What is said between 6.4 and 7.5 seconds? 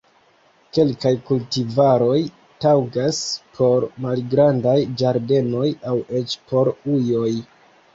por ujoj.